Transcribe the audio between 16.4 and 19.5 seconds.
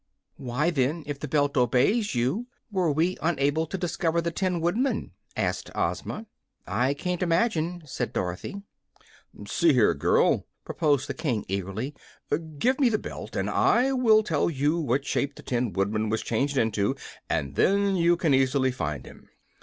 into, and then you can easily find him."